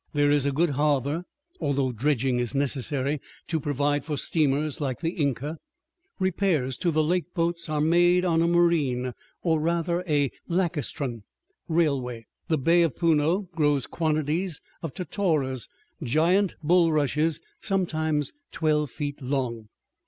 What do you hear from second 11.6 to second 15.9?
railway. The bay of Puno grows quantities of totoras,